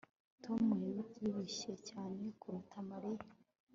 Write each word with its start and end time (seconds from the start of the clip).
Tom 0.43 0.63
yabyibushye 0.97 1.71
cyane 1.89 2.21
kuruta 2.39 2.75
Mariya 2.89 3.25